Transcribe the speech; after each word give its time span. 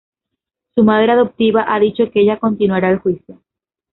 Su 0.73 0.83
madre 0.83 1.11
adoptiva 1.11 1.63
ha 1.67 1.79
dicho 1.79 2.09
que 2.09 2.21
ella 2.21 2.39
continuará 2.39 2.89
el 2.89 2.97
juicio. 2.97 3.39